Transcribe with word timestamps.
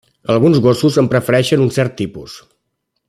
Alguns 0.35 0.61
gossos 0.67 0.97
en 1.01 1.09
prefereixen 1.11 1.67
un 1.67 1.71
cert 1.77 1.97
tipus. 2.01 2.39